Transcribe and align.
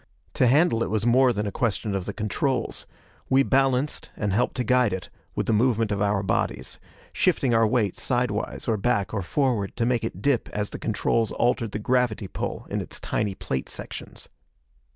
To 0.33 0.47
handle 0.47 0.81
it 0.81 0.89
was 0.89 1.05
more 1.05 1.31
than 1.31 1.45
a 1.45 1.51
question 1.51 1.93
of 1.93 2.05
the 2.07 2.11
controls. 2.11 2.87
We 3.29 3.43
balanced, 3.43 4.09
and 4.17 4.33
helped 4.33 4.55
to 4.55 4.63
guide 4.63 4.93
it, 4.93 5.11
with 5.35 5.45
the 5.45 5.53
movement 5.53 5.91
of 5.91 6.01
our 6.01 6.23
bodies 6.23 6.79
shifting 7.13 7.53
our 7.53 7.67
weight 7.67 7.95
sidewise, 7.99 8.67
or 8.67 8.77
back, 8.77 9.13
or 9.13 9.21
forward 9.21 9.75
to 9.77 9.85
make 9.85 10.03
it 10.03 10.19
dip 10.19 10.49
as 10.53 10.71
the 10.71 10.79
controls 10.79 11.31
altered 11.33 11.71
the 11.71 11.77
gravity 11.77 12.27
pull 12.27 12.65
in 12.71 12.81
its 12.81 12.99
tiny 12.99 13.35
plate 13.35 13.69
sections. 13.69 14.27